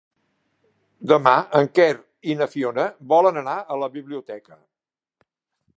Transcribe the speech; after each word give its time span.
Demà 1.11 1.33
en 1.59 1.69
Quer 1.79 1.87
i 2.33 2.37
na 2.41 2.49
Fiona 2.55 2.87
volen 3.13 3.39
anar 3.45 3.57
a 3.75 3.79
la 3.85 3.91
biblioteca. 3.99 4.59